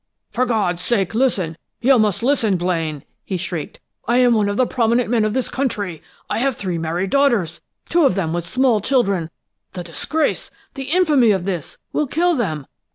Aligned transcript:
"For 0.31 0.47
God's 0.47 0.81
sake, 0.81 1.13
listen! 1.13 1.57
You 1.79 1.99
must 1.99 2.23
listen, 2.23 2.57
Blaine!" 2.57 3.03
he 3.23 3.37
shrieked. 3.37 3.79
"I 4.07 4.17
am 4.17 4.33
one 4.33 4.49
of 4.49 4.57
the 4.57 4.65
prominent 4.65 5.11
men 5.11 5.23
of 5.23 5.33
this 5.35 5.47
country! 5.47 6.01
I 6.27 6.39
have 6.39 6.55
three 6.55 6.79
married 6.79 7.11
daughters, 7.11 7.61
two 7.87 8.03
of 8.05 8.15
them 8.15 8.33
with 8.33 8.49
small 8.49 8.81
children! 8.81 9.29
The 9.73 9.83
disgrace, 9.83 10.49
the 10.73 10.85
infamy 10.85 11.29
of 11.29 11.45
this, 11.45 11.77
will 11.93 12.07
kill 12.07 12.33
them! 12.33 12.65